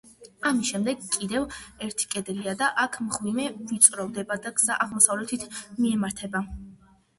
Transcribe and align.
ამის 0.51 0.69
შემდეგ 0.69 1.03
კიდევ 1.15 1.45
ერთი 1.87 2.07
კედელია 2.13 2.55
და 2.63 2.71
აქ 2.85 2.97
მღვიმე 3.09 3.47
ვიწროვდება 3.59 4.41
და 4.49 4.55
გზა 4.59 4.81
აღმოსავლეთით 4.89 5.49
მიემართება. 5.63 6.45